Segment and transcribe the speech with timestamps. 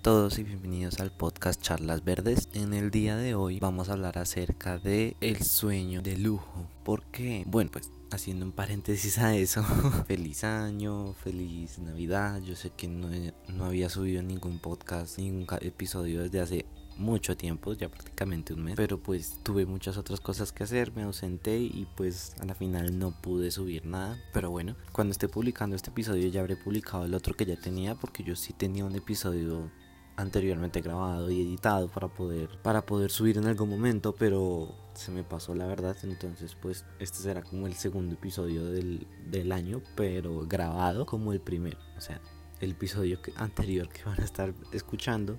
[0.00, 2.48] todos y bienvenidos al podcast Charlas Verdes.
[2.54, 6.68] En el día de hoy vamos a hablar acerca de el sueño de lujo.
[6.84, 7.42] ¿Por qué?
[7.46, 9.62] Bueno, pues haciendo un paréntesis a eso,
[10.06, 12.40] feliz año, feliz Navidad.
[12.42, 13.08] Yo sé que no,
[13.48, 18.76] no había subido ningún podcast, ningún episodio desde hace mucho tiempo, ya prácticamente un mes,
[18.76, 22.98] pero pues tuve muchas otras cosas que hacer, me ausenté y pues a la final
[22.98, 27.14] no pude subir nada, pero bueno, cuando esté publicando este episodio ya habré publicado el
[27.14, 29.70] otro que ya tenía porque yo sí tenía un episodio
[30.16, 35.24] anteriormente grabado y editado para poder para poder subir en algún momento pero se me
[35.24, 35.96] pasó la verdad.
[36.04, 41.40] Entonces pues este será como el segundo episodio del, del año pero grabado como el
[41.40, 42.20] primero o sea
[42.60, 45.38] el episodio anterior que van a estar escuchando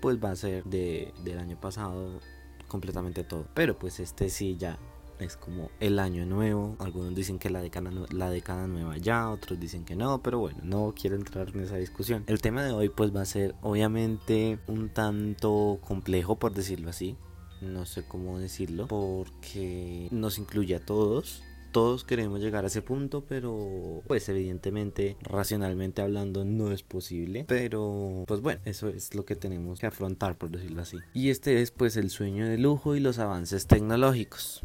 [0.00, 2.20] pues va a ser de, del año pasado
[2.68, 3.46] completamente todo.
[3.54, 4.78] Pero pues este sí ya
[5.18, 6.76] es como el año nuevo.
[6.78, 10.58] Algunos dicen que la década, la década nueva ya, otros dicen que no, pero bueno,
[10.62, 12.24] no quiero entrar en esa discusión.
[12.26, 17.16] El tema de hoy pues va a ser obviamente un tanto complejo por decirlo así.
[17.60, 23.24] No sé cómo decirlo, porque nos incluye a todos todos queremos llegar a ese punto,
[23.24, 27.44] pero pues evidentemente, racionalmente hablando, no es posible.
[27.48, 30.98] Pero pues bueno, eso es lo que tenemos que afrontar, por decirlo así.
[31.14, 34.62] Y este es pues el sueño de lujo y los avances tecnológicos.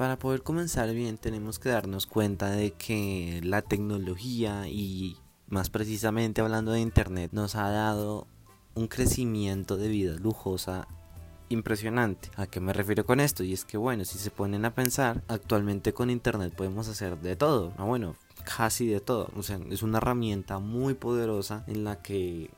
[0.00, 6.40] Para poder comenzar bien tenemos que darnos cuenta de que la tecnología y más precisamente
[6.40, 8.26] hablando de internet nos ha dado
[8.74, 10.86] un crecimiento de vida lujosa
[11.48, 12.30] impresionante.
[12.36, 13.42] ¿A qué me refiero con esto?
[13.42, 17.36] Y es que bueno, si se ponen a pensar, actualmente con internet podemos hacer de
[17.36, 17.72] todo.
[17.76, 18.16] Ah, bueno,
[18.56, 19.30] casi de todo.
[19.36, 22.50] O sea, es una herramienta muy poderosa en la que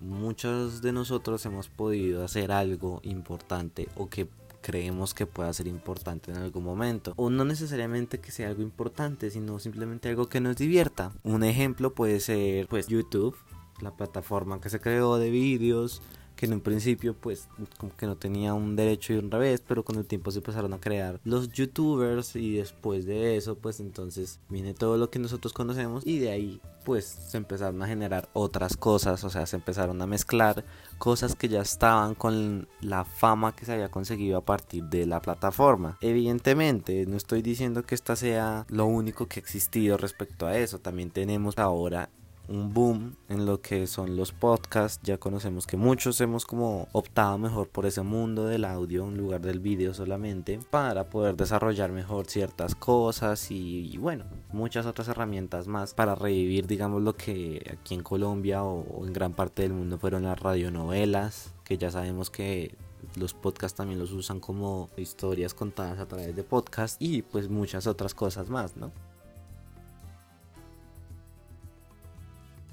[0.00, 4.28] muchos de nosotros hemos podido hacer algo importante o que
[4.62, 7.12] creemos que pueda ser importante en algún momento.
[7.16, 11.12] O no necesariamente que sea algo importante, sino simplemente algo que nos divierta.
[11.22, 13.36] Un ejemplo puede ser pues YouTube
[13.82, 16.02] la plataforma que se creó de vídeos
[16.40, 19.84] que en un principio pues como que no tenía un derecho y un revés, pero
[19.84, 24.40] con el tiempo se empezaron a crear los youtubers y después de eso pues entonces
[24.48, 28.78] viene todo lo que nosotros conocemos y de ahí pues se empezaron a generar otras
[28.78, 30.64] cosas, o sea, se empezaron a mezclar
[30.96, 35.20] cosas que ya estaban con la fama que se había conseguido a partir de la
[35.20, 35.98] plataforma.
[36.00, 40.78] Evidentemente, no estoy diciendo que esta sea lo único que ha existido respecto a eso,
[40.78, 42.08] también tenemos ahora
[42.50, 45.00] un boom en lo que son los podcasts.
[45.02, 49.40] Ya conocemos que muchos hemos como optado mejor por ese mundo del audio en lugar
[49.40, 55.94] del vídeo solamente para poder desarrollar mejor ciertas cosas y, bueno, muchas otras herramientas más
[55.94, 60.24] para revivir digamos lo que aquí en Colombia o, en gran parte del mundo fueron
[60.24, 62.74] las radionovelas, que ya sabemos que
[63.16, 67.86] los podcasts también los usan como historias contadas a través de podcasts y pues muchas
[67.86, 68.90] otras cosas más, ¿no?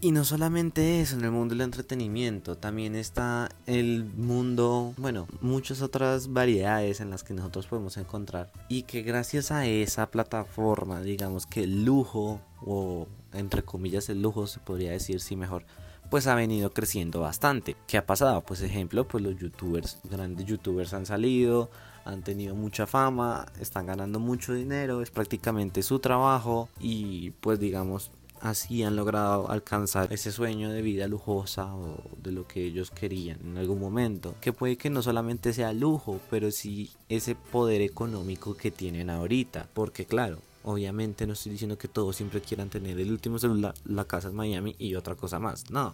[0.07, 5.81] Y no solamente eso, en el mundo del entretenimiento también está el mundo, bueno, muchas
[5.81, 8.50] otras variedades en las que nosotros podemos encontrar.
[8.69, 14.47] Y que gracias a esa plataforma, digamos que el lujo, o entre comillas el lujo
[14.47, 15.66] se podría decir, sí mejor,
[16.09, 17.75] pues ha venido creciendo bastante.
[17.85, 18.40] ¿Qué ha pasado?
[18.40, 21.69] Pues ejemplo, pues los youtubers, grandes youtubers han salido,
[22.06, 28.12] han tenido mucha fama, están ganando mucho dinero, es prácticamente su trabajo y pues digamos
[28.42, 33.40] así han logrado alcanzar ese sueño de vida lujosa o de lo que ellos querían
[33.42, 34.36] en algún momento.
[34.42, 39.70] Que puede que no solamente sea lujo, pero sí ese poder económico que tienen ahorita.
[39.74, 44.06] Porque claro, obviamente no estoy diciendo que todos siempre quieran tener el último celular, la
[44.06, 45.70] casa en Miami y otra cosa más.
[45.72, 45.94] No,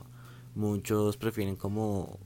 [0.56, 2.20] muchos prefieren como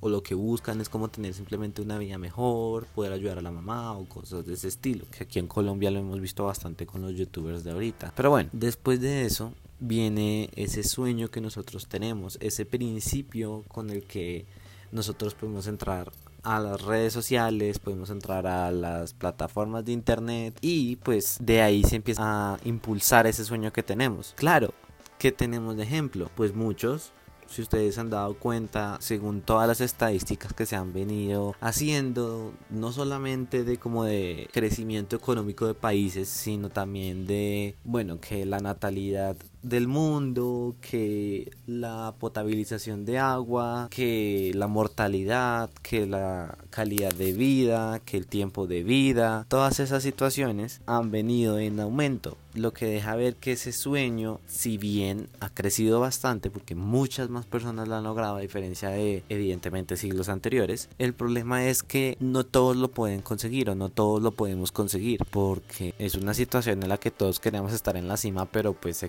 [0.00, 3.50] o lo que buscan es como tener simplemente una vida mejor, poder ayudar a la
[3.50, 7.02] mamá o cosas de ese estilo, que aquí en Colombia lo hemos visto bastante con
[7.02, 8.12] los youtubers de ahorita.
[8.14, 14.04] Pero bueno, después de eso viene ese sueño que nosotros tenemos, ese principio con el
[14.04, 14.46] que
[14.92, 16.12] nosotros podemos entrar
[16.42, 21.82] a las redes sociales, podemos entrar a las plataformas de internet y pues de ahí
[21.82, 24.34] se empieza a impulsar ese sueño que tenemos.
[24.36, 24.72] Claro,
[25.18, 26.30] ¿qué tenemos de ejemplo?
[26.34, 27.12] Pues muchos
[27.48, 32.92] si ustedes han dado cuenta, según todas las estadísticas que se han venido haciendo, no
[32.92, 39.36] solamente de como de crecimiento económico de países, sino también de, bueno, que la natalidad
[39.62, 48.00] del mundo, que la potabilización de agua, que la mortalidad, que la calidad de vida,
[48.00, 52.36] que el tiempo de vida, todas esas situaciones han venido en aumento.
[52.54, 57.46] Lo que deja ver que ese sueño, si bien ha crecido bastante, porque muchas más
[57.46, 62.44] personas lo han logrado a diferencia de evidentemente siglos anteriores, el problema es que no
[62.44, 66.88] todos lo pueden conseguir o no todos lo podemos conseguir, porque es una situación en
[66.88, 69.02] la que todos queremos estar en la cima, pero pues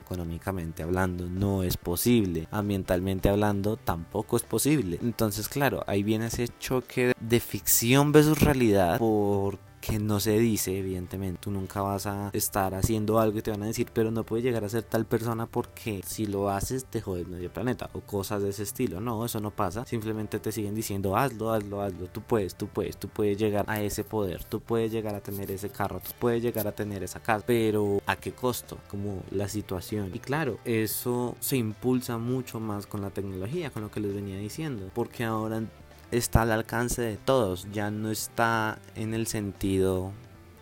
[0.83, 4.99] hablando no es posible, ambientalmente hablando tampoco es posible.
[5.01, 9.59] Entonces, claro, ahí viene ese choque de ficción versus realidad por
[9.89, 11.39] que no se dice, evidentemente.
[11.41, 14.43] Tú nunca vas a estar haciendo algo y te van a decir, pero no puedes
[14.43, 18.43] llegar a ser tal persona porque si lo haces te jodes medio planeta o cosas
[18.43, 19.01] de ese estilo.
[19.01, 19.85] No, eso no pasa.
[19.85, 22.07] Simplemente te siguen diciendo, hazlo, hazlo, hazlo.
[22.07, 25.49] Tú puedes, tú puedes, tú puedes llegar a ese poder, tú puedes llegar a tener
[25.49, 28.77] ese carro, tú puedes llegar a tener esa casa, pero ¿a qué costo?
[28.89, 30.11] Como la situación.
[30.13, 34.37] Y claro, eso se impulsa mucho más con la tecnología, con lo que les venía
[34.37, 35.63] diciendo, porque ahora
[36.11, 40.11] está al alcance de todos, ya no está en el sentido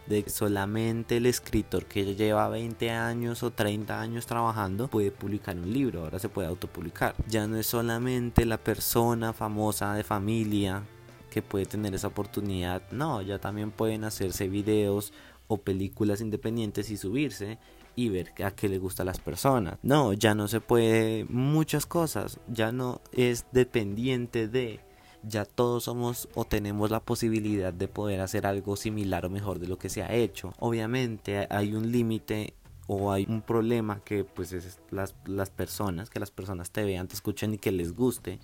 [0.08, 5.58] de que solamente el escritor que lleva 20 años o 30 años trabajando puede publicar
[5.58, 7.16] un libro, ahora se puede autopublicar.
[7.28, 10.84] Ya no es solamente la persona famosa de familia
[11.30, 15.14] que puede tener esa oportunidad, no, ya también pueden hacerse videos
[15.48, 17.58] o películas independientes y subirse
[17.96, 19.78] y ver a qué le gusta a las personas.
[19.82, 24.80] No, ya no se puede muchas cosas, ya no es dependiente de
[25.28, 29.68] ya todos somos o tenemos la posibilidad de poder hacer algo similar o mejor de
[29.68, 30.54] lo que se ha hecho.
[30.60, 32.54] Obviamente hay un límite
[32.88, 37.08] o hay un problema que pues es las, las personas, que las personas te vean,
[37.08, 38.40] te escuchen y que les guste,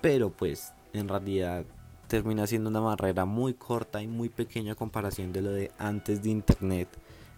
[0.00, 1.64] pero pues en realidad
[2.06, 6.30] termina siendo una barrera muy corta y muy pequeña comparación de lo de antes de
[6.30, 6.88] internet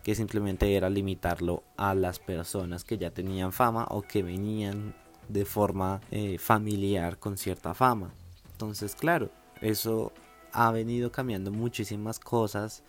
[0.02, 4.94] que simplemente era limitarlo a las personas que ya tenían fama o que venían
[5.28, 8.12] de forma eh, familiar con cierta fama.
[8.60, 9.30] Entonces, claro,
[9.62, 10.12] eso
[10.52, 12.82] ha venido cambiando muchísimas cosas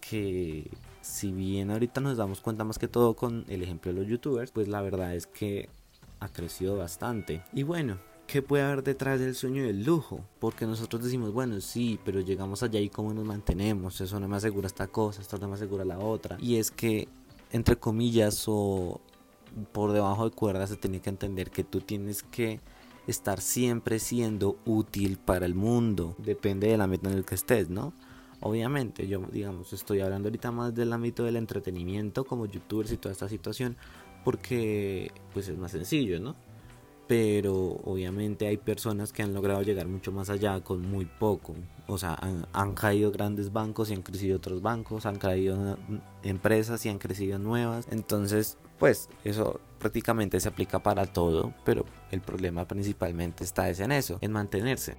[0.00, 0.68] que
[1.02, 4.50] si bien ahorita nos damos cuenta más que todo con el ejemplo de los youtubers,
[4.50, 5.68] pues la verdad es que
[6.18, 7.44] ha crecido bastante.
[7.52, 10.24] Y bueno, ¿qué puede haber detrás del sueño del lujo?
[10.40, 14.38] Porque nosotros decimos, bueno, sí, pero llegamos allá y cómo nos mantenemos, eso no me
[14.38, 16.38] asegura esta cosa, esto no me asegura la otra.
[16.40, 17.06] Y es que,
[17.52, 19.00] entre comillas, o
[19.70, 22.58] por debajo de cuerdas se tiene que entender que tú tienes que
[23.06, 26.14] estar siempre siendo útil para el mundo.
[26.18, 27.92] Depende del ámbito en el que estés, ¿no?
[28.40, 33.12] Obviamente, yo digamos, estoy hablando ahorita más del ámbito del entretenimiento como youtubers y toda
[33.12, 33.76] esta situación
[34.24, 36.34] porque pues es más sencillo, ¿no?
[37.06, 37.54] Pero
[37.84, 41.54] obviamente hay personas que han logrado llegar mucho más allá con muy poco.
[41.86, 42.18] O sea,
[42.52, 45.76] han, caído grandes bancos y han crecido otros bancos, han caído
[46.22, 47.86] empresas y han crecido nuevas.
[47.90, 54.18] Entonces, pues eso prácticamente se aplica para todo, pero el problema principalmente está en eso,
[54.22, 54.96] en mantenerse.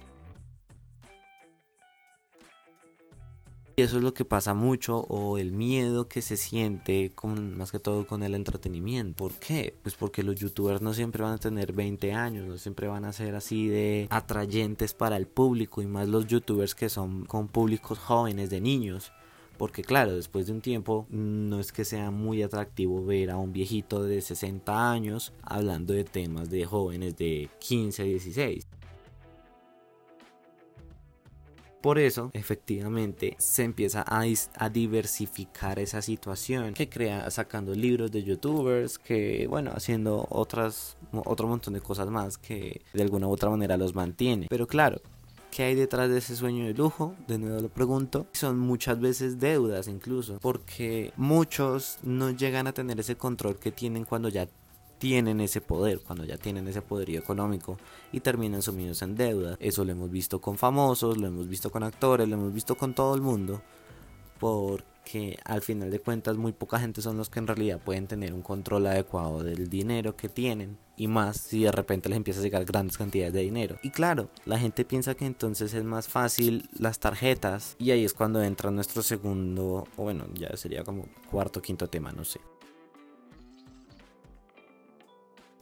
[3.78, 7.70] Y eso es lo que pasa mucho o el miedo que se siente con, más
[7.70, 9.14] que todo con el entretenimiento.
[9.16, 9.74] ¿Por qué?
[9.82, 13.12] Pues porque los youtubers no siempre van a tener 20 años, no siempre van a
[13.12, 17.98] ser así de atrayentes para el público y más los youtubers que son con públicos
[17.98, 19.12] jóvenes de niños.
[19.58, 23.52] Porque claro, después de un tiempo no es que sea muy atractivo ver a un
[23.52, 28.66] viejito de 60 años hablando de temas de jóvenes de 15, 16.
[31.86, 38.98] Por eso, efectivamente, se empieza a, diversificar esa situación que crea sacando libros de youtubers,
[38.98, 43.76] que bueno, haciendo otras, otro montón de cosas más que de alguna u otra manera
[43.76, 44.48] los mantiene.
[44.50, 45.00] Pero claro,
[45.52, 47.14] ¿Qué hay detrás de ese sueño de lujo?
[47.28, 48.26] De nuevo lo pregunto.
[48.32, 54.04] Son muchas veces deudas incluso, porque muchos no llegan a tener ese control que tienen
[54.04, 54.48] cuando ya
[54.98, 57.78] tienen ese poder, cuando ya tienen ese poderío económico
[58.12, 59.56] y terminan sumidos en deuda.
[59.60, 62.94] Eso lo hemos visto con famosos, lo hemos visto con actores, lo hemos visto con
[62.94, 63.62] todo el mundo.
[64.38, 68.34] Porque al final de cuentas muy poca gente son los que en realidad pueden tener
[68.34, 72.42] un control adecuado del dinero que tienen y más si de repente les empieza a
[72.42, 73.78] llegar grandes cantidades de dinero.
[73.82, 78.14] Y claro, la gente piensa que entonces es más fácil las tarjetas y ahí es
[78.14, 82.40] cuando entra nuestro segundo, o bueno, ya sería como cuarto, quinto tema, no sé.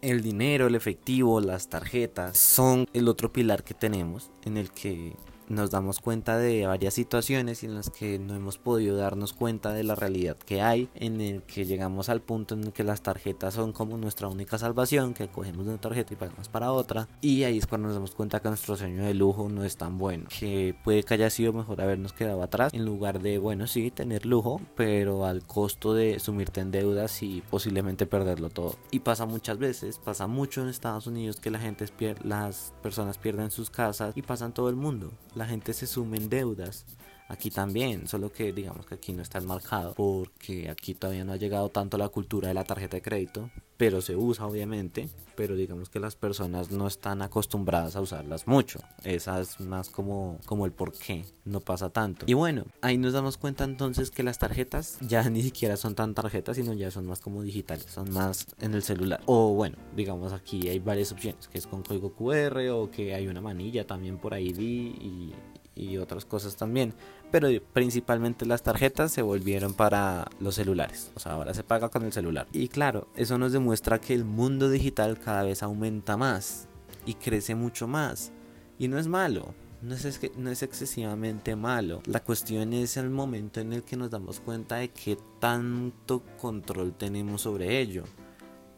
[0.04, 5.14] El dinero, el efectivo, las tarjetas son el otro pilar que tenemos en el que
[5.48, 9.84] nos damos cuenta de varias situaciones en las que no hemos podido darnos cuenta de
[9.84, 13.54] la realidad que hay, en el que llegamos al punto en el que las tarjetas
[13.54, 17.58] son como nuestra única salvación, que cogemos una tarjeta y pagamos para otra, y ahí
[17.58, 20.74] es cuando nos damos cuenta que nuestro sueño de lujo no es tan bueno, que
[20.84, 24.60] puede que haya sido mejor habernos quedado atrás en lugar de, bueno, sí, tener lujo,
[24.76, 28.76] pero al costo de sumirte en deudas y posiblemente perderlo todo.
[28.90, 31.86] Y pasa muchas veces, pasa mucho en Estados Unidos que la gente
[32.22, 35.12] las personas pierden sus casas y pasan todo el mundo.
[35.34, 36.84] La gente se sume en deudas
[37.28, 41.36] Aquí también, solo que digamos que aquí no está marcado porque aquí todavía no ha
[41.36, 45.88] llegado tanto la cultura de la tarjeta de crédito, pero se usa obviamente, pero digamos
[45.88, 48.80] que las personas no están acostumbradas a usarlas mucho.
[49.04, 52.26] Esa es más como, como el por qué no pasa tanto.
[52.28, 56.14] Y bueno, ahí nos damos cuenta entonces que las tarjetas ya ni siquiera son tan
[56.14, 59.22] tarjetas, sino ya son más como digitales, son más en el celular.
[59.24, 63.28] O bueno, digamos aquí hay varias opciones, que es con código QR o que hay
[63.28, 65.32] una manilla también por ahí y
[65.74, 66.94] y otras cosas también.
[67.30, 71.10] Pero principalmente las tarjetas se volvieron para los celulares.
[71.14, 72.46] O sea, ahora se paga con el celular.
[72.52, 76.68] Y claro, eso nos demuestra que el mundo digital cada vez aumenta más
[77.06, 78.32] y crece mucho más.
[78.78, 79.54] Y no es malo.
[79.82, 82.00] No es, no es excesivamente malo.
[82.06, 86.94] La cuestión es el momento en el que nos damos cuenta de que tanto control
[86.94, 88.04] tenemos sobre ello.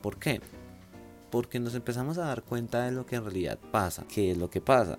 [0.03, 0.41] ¿Por qué?
[1.31, 4.05] Porque nos empezamos a dar cuenta de lo que en realidad pasa.
[4.09, 4.99] ¿Qué es lo que pasa?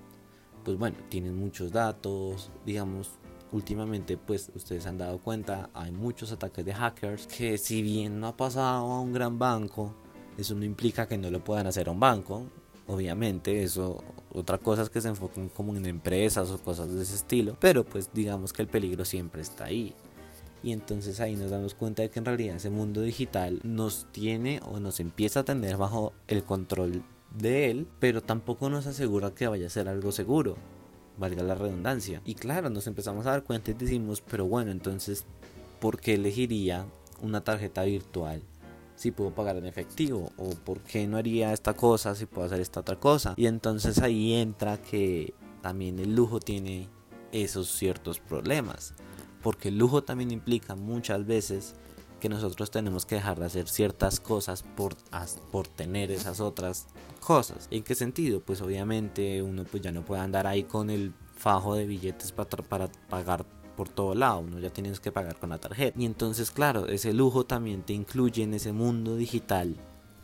[0.68, 3.12] Pues bueno, tienen muchos datos, digamos,
[3.54, 8.28] últimamente pues ustedes han dado cuenta, hay muchos ataques de hackers que si bien no
[8.28, 9.96] ha pasado a un gran banco,
[10.38, 12.44] eso no implica que no lo puedan hacer a un banco,
[12.86, 17.16] obviamente eso otra cosa es que se enfoquen como en empresas o cosas de ese
[17.16, 19.96] estilo pero pues digamos que el peligro siempre está ahí.
[20.64, 24.60] Y entonces ahí nos damos cuenta de que en realidad ese mundo digital nos tiene
[24.66, 27.04] o nos empieza a tener bajo el control
[27.38, 30.56] de él, pero tampoco nos asegura que vaya a ser algo seguro,
[31.18, 32.22] valga la redundancia.
[32.26, 35.26] Y claro, nos empezamos a dar cuenta y decimos, pero bueno, entonces,
[35.80, 36.86] ¿por qué elegiría
[37.22, 38.42] una tarjeta virtual?
[38.98, 42.60] si puedo pagar en efectivo o por qué no haría esta cosa si puedo hacer
[42.60, 46.90] esta otra cosa y entonces ahí entra que también el lujo tiene
[47.32, 48.96] esos ciertos problemas
[49.44, 51.76] porque el lujo también implica muchas veces
[52.20, 54.96] que nosotros tenemos que dejar de hacer ciertas cosas por,
[55.52, 56.88] por tener esas otras
[57.20, 57.68] cosas.
[57.72, 58.42] ¿En qué sentido?
[58.42, 62.50] Pues obviamente uno pues ya no puede andar ahí con el fajo de billetes para,
[62.64, 63.46] para pagar
[63.76, 66.00] por todo lado, uno ya tienes que pagar con la tarjeta.
[66.00, 69.78] Y entonces, claro, ese lujo también te incluye en ese mundo digital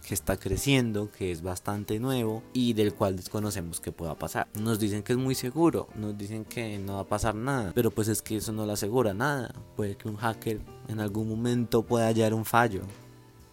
[0.03, 4.47] que está creciendo, que es bastante nuevo y del cual desconocemos que pueda pasar.
[4.59, 7.91] Nos dicen que es muy seguro, nos dicen que no va a pasar nada, pero
[7.91, 9.53] pues es que eso no le asegura nada.
[9.75, 12.81] Puede que un hacker en algún momento pueda hallar un fallo,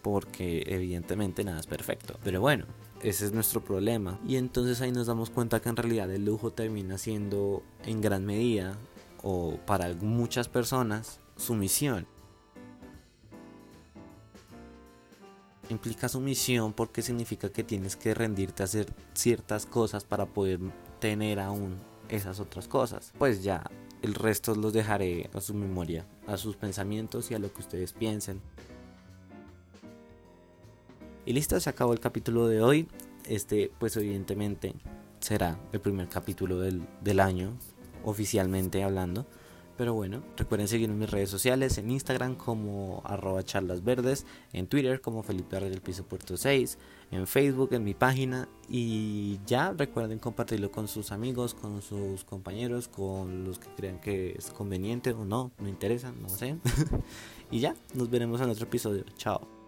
[0.03, 2.19] porque evidentemente nada es perfecto.
[2.25, 2.67] Pero bueno,
[3.03, 4.19] ese es nuestro problema.
[4.27, 8.27] Y entonces ahí nos damos cuenta que en realidad el lujo termina siendo en gran
[8.27, 8.77] medida,
[9.23, 12.07] o para muchas personas, su misión.
[15.73, 20.61] Implica sumisión porque significa que tienes que rendirte a hacer ciertas cosas para poder
[20.99, 21.77] tener aún
[22.09, 23.13] esas otras cosas.
[23.19, 23.65] Pues ya,
[24.03, 27.93] el resto los dejaré a su memoria, a sus pensamientos y a lo que ustedes
[27.93, 28.41] piensen.
[31.27, 32.89] Y listo, se acabó el capítulo de hoy.
[33.27, 34.75] Este, pues evidentemente
[35.21, 37.57] será el primer capítulo del, del año,
[38.05, 39.27] oficialmente hablando.
[39.81, 45.01] Pero bueno, recuerden seguirme en mis redes sociales, en Instagram como arroba charlasverdes, en Twitter
[45.01, 46.77] como Felipe Arre del Piso Puerto 6,
[47.13, 48.47] en Facebook, en mi página.
[48.69, 54.33] Y ya recuerden compartirlo con sus amigos, con sus compañeros, con los que crean que
[54.33, 56.59] es conveniente o no, no interesa, no sé.
[57.51, 59.07] y ya, nos veremos en otro episodio.
[59.17, 59.60] Chao.